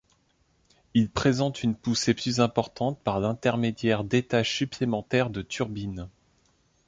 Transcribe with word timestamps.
Il 0.95 1.11
présente 1.11 1.61
une 1.61 1.75
poussée 1.75 2.15
plus 2.15 2.39
importante 2.39 2.99
par 3.03 3.19
l'intermédiaire 3.19 4.03
d'étages 4.03 4.51
supplémentaires 4.57 5.29
de 5.29 5.43
turbine. 5.43 6.09